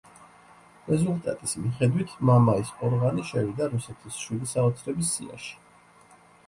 რეზულტატის 0.91 1.53
მიხედვით 1.65 2.15
მამაის 2.31 2.73
ყორღანი 2.81 3.27
შევიდა 3.33 3.69
რუსეთის 3.77 4.19
შვიდი 4.25 4.53
საოცრების 4.57 5.15
სიაში. 5.19 5.55